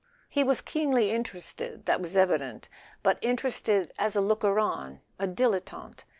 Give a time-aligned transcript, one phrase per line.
[0.31, 2.69] He was keenly interested, that was evident;
[3.03, 6.05] but in¬ terested as a looker on, a dilettante.